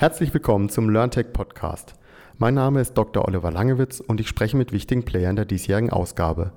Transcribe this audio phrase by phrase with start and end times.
[0.00, 1.96] Herzlich willkommen zum LearnTech Podcast.
[2.36, 3.26] Mein Name ist Dr.
[3.26, 6.52] Oliver Langewitz und ich spreche mit wichtigen Playern der diesjährigen Ausgabe.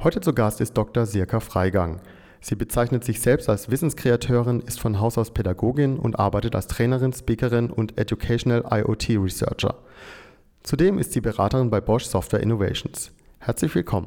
[0.00, 1.04] Heute zu Gast ist Dr.
[1.04, 2.00] Sirka Freigang.
[2.40, 7.12] Sie bezeichnet sich selbst als Wissenskreateurin, ist von Haus aus Pädagogin und arbeitet als Trainerin,
[7.12, 9.74] Speakerin und Educational IoT Researcher.
[10.62, 13.10] Zudem ist sie Beraterin bei Bosch Software Innovations.
[13.40, 14.06] Herzlich willkommen.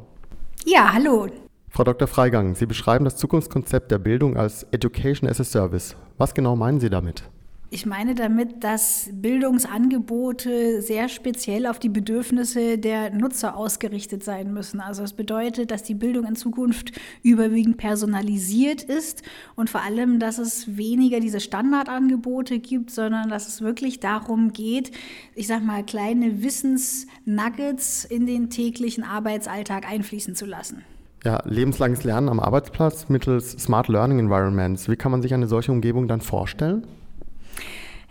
[0.64, 1.28] Ja, hallo.
[1.68, 2.08] Frau Dr.
[2.08, 5.98] Freigang, Sie beschreiben das Zukunftskonzept der Bildung als Education as a Service.
[6.18, 7.30] Was genau meinen Sie damit?
[7.74, 14.82] Ich meine damit, dass Bildungsangebote sehr speziell auf die Bedürfnisse der Nutzer ausgerichtet sein müssen.
[14.82, 16.92] Also das bedeutet, dass die Bildung in Zukunft
[17.24, 19.24] überwiegend personalisiert ist
[19.56, 24.92] und vor allem, dass es weniger diese Standardangebote gibt, sondern dass es wirklich darum geht,
[25.34, 30.84] ich sag mal, kleine Wissensnuggets in den täglichen Arbeitsalltag einfließen zu lassen.
[31.24, 34.90] Ja, lebenslanges Lernen am Arbeitsplatz mittels Smart Learning Environments.
[34.90, 36.86] Wie kann man sich eine solche Umgebung dann vorstellen?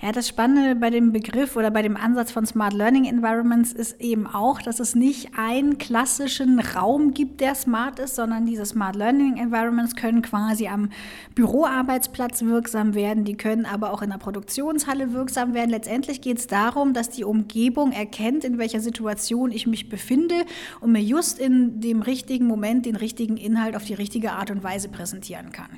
[0.03, 4.01] Ja, das Spannende bei dem Begriff oder bei dem Ansatz von Smart Learning Environments ist
[4.01, 8.97] eben auch, dass es nicht einen klassischen Raum gibt, der smart ist, sondern diese Smart
[8.97, 10.89] Learning Environments können quasi am
[11.35, 15.69] Büroarbeitsplatz wirksam werden, die können aber auch in der Produktionshalle wirksam werden.
[15.69, 20.47] Letztendlich geht es darum, dass die Umgebung erkennt, in welcher Situation ich mich befinde
[20.81, 24.65] und mir just in dem richtigen Moment den richtigen Inhalt auf die richtige Art und
[24.65, 25.69] Weise präsentieren kann.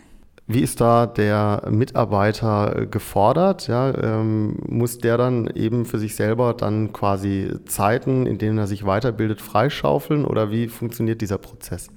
[0.47, 3.69] Wie ist da der Mitarbeiter gefordert?
[3.69, 8.67] Ja, ähm, muss der dann eben für sich selber dann quasi Zeiten, in denen er
[8.67, 11.89] sich weiterbildet, freischaufeln oder wie funktioniert dieser Prozess?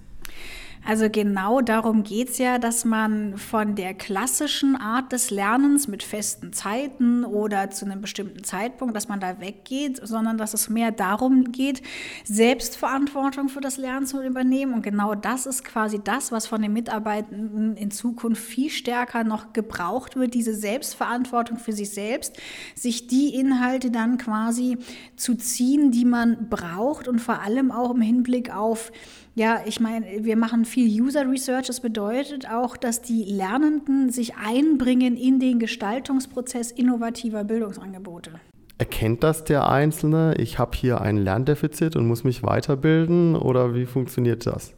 [0.88, 6.03] Also genau darum geht es ja, dass man von der klassischen Art des Lernens mit
[6.03, 10.91] festen Zeiten oder zu einem bestimmten Zeitpunkt, dass man da weggeht, sondern dass es mehr
[10.91, 11.81] darum geht,
[12.23, 14.75] Selbstverantwortung für das Lernen zu übernehmen.
[14.75, 19.53] Und genau das ist quasi das, was von den Mitarbeitenden in Zukunft viel stärker noch
[19.53, 22.38] gebraucht wird, diese Selbstverantwortung für sich selbst,
[22.75, 24.78] sich die Inhalte dann quasi
[25.16, 28.91] zu ziehen, die man braucht und vor allem auch im Hinblick auf
[29.35, 31.68] ja, ich meine, wir machen viel User Research.
[31.68, 38.31] Das bedeutet auch, dass die Lernenden sich einbringen in den Gestaltungsprozess innovativer Bildungsangebote.
[38.78, 40.35] Erkennt das der Einzelne?
[40.38, 44.74] Ich habe hier ein Lerndefizit und muss mich weiterbilden oder wie funktioniert das?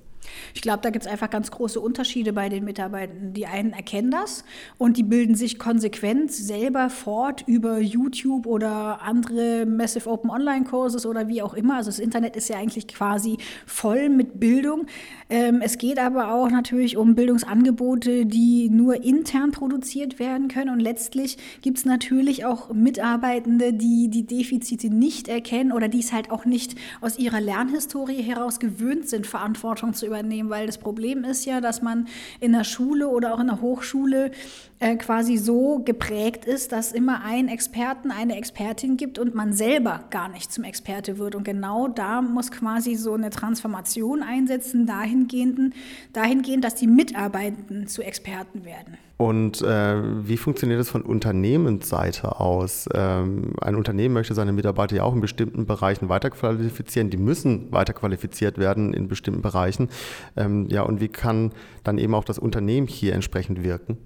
[0.54, 3.34] Ich glaube, da gibt es einfach ganz große Unterschiede bei den Mitarbeitern.
[3.34, 4.44] Die einen erkennen das
[4.78, 11.06] und die bilden sich konsequent selber fort über YouTube oder andere Massive Open Online Courses
[11.06, 11.76] oder wie auch immer.
[11.76, 14.86] Also das Internet ist ja eigentlich quasi voll mit Bildung.
[15.30, 20.70] Ähm, es geht aber auch natürlich um Bildungsangebote, die nur intern produziert werden können.
[20.70, 26.14] Und letztlich gibt es natürlich auch Mitarbeitende, die die Defizite nicht erkennen oder die es
[26.14, 30.78] halt auch nicht aus ihrer Lernhistorie heraus gewöhnt sind, Verantwortung zu übernehmen übernehmen, weil das
[30.78, 32.08] Problem ist ja, dass man
[32.40, 34.32] in der Schule oder auch in der Hochschule
[34.80, 40.04] äh, quasi so geprägt ist, dass immer ein Experten, eine Expertin gibt und man selber
[40.10, 41.36] gar nicht zum Experte wird.
[41.36, 45.74] Und genau da muss quasi so eine Transformation einsetzen, dahingehend,
[46.14, 48.98] dahingehend dass die Mitarbeitenden zu Experten werden.
[49.18, 52.88] Und äh, wie funktioniert das von Unternehmensseite aus?
[52.94, 57.10] Ähm, ein Unternehmen möchte seine Mitarbeiter ja auch in bestimmten Bereichen weiterqualifizieren.
[57.10, 59.90] Die müssen weiterqualifiziert werden in bestimmten Bereichen.
[60.36, 61.52] Ähm, ja, und wie kann
[61.84, 63.98] dann eben auch das Unternehmen hier entsprechend wirken?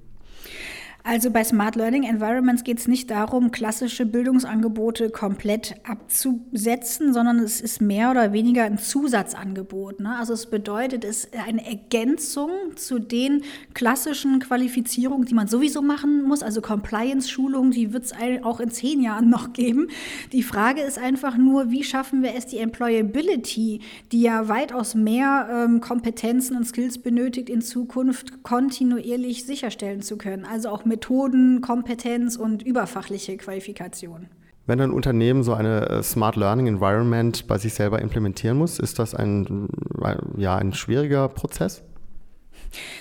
[1.04, 7.60] Also bei Smart Learning Environments geht es nicht darum, klassische Bildungsangebote komplett abzusetzen, sondern es
[7.60, 10.00] ist mehr oder weniger ein Zusatzangebot.
[10.00, 10.16] Ne?
[10.16, 16.24] Also es bedeutet, es ist eine Ergänzung zu den klassischen Qualifizierungen, die man sowieso machen
[16.24, 16.44] muss.
[16.44, 18.14] Also Compliance-Schulungen, die wird es
[18.44, 19.88] auch in zehn Jahren noch geben.
[20.32, 23.82] Die Frage ist einfach nur, wie schaffen wir es, die Employability,
[24.12, 30.46] die ja weitaus mehr ähm, Kompetenzen und Skills benötigt, in Zukunft kontinuierlich sicherstellen zu können.
[30.46, 34.28] Also auch Methoden, Kompetenz und überfachliche Qualifikation.
[34.68, 39.00] Wenn ein Unternehmen so eine äh, Smart Learning Environment bei sich selber implementieren muss, ist
[39.00, 39.70] das ein,
[40.04, 41.82] äh, ja, ein schwieriger Prozess?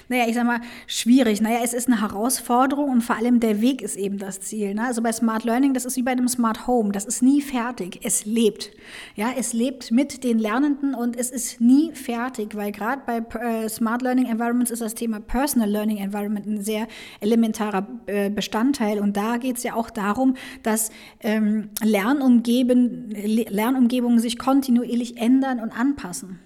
[0.09, 1.41] Naja, ich sag mal, schwierig.
[1.41, 4.75] Naja, es ist eine Herausforderung und vor allem der Weg ist eben das Ziel.
[4.75, 4.85] Ne?
[4.85, 6.93] Also bei Smart Learning, das ist wie bei einem Smart Home.
[6.93, 8.01] Das ist nie fertig.
[8.03, 8.73] Es lebt.
[9.15, 13.69] Ja, es lebt mit den Lernenden und es ist nie fertig, weil gerade bei äh,
[13.69, 16.87] Smart Learning Environments ist das Thema Personal Learning Environment ein sehr
[17.21, 18.99] elementarer äh, Bestandteil.
[18.99, 20.91] Und da geht es ja auch darum, dass
[21.21, 26.39] ähm, Lernumgeben, Lernumgebungen sich kontinuierlich ändern und anpassen.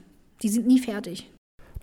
[0.42, 1.33] Die sind nie fertig.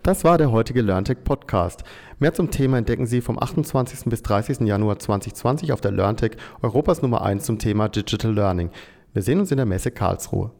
[0.02, 1.84] Das war der heutige LearnTech Podcast.
[2.18, 4.06] Mehr zum Thema entdecken Sie vom 28.
[4.06, 4.66] bis 30.
[4.66, 8.70] Januar 2020 auf der LearnTech, Europas Nummer 1 zum Thema Digital Learning.
[9.12, 10.50] Wir sehen uns in der Messe Karlsruhe.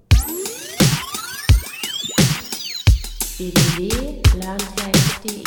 [3.39, 5.43] www.learntech.de